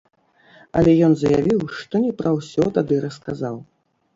Але 0.79 0.95
ён 1.09 1.13
заявіў, 1.23 1.61
што 1.81 1.95
не 2.07 2.11
пра 2.23 2.29
ўсё 2.39 2.63
тады 2.79 2.95
расказаў. 3.05 3.65